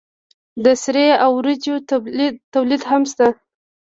[0.63, 1.75] د سرې او وریجو
[2.53, 3.27] تولید هم شته.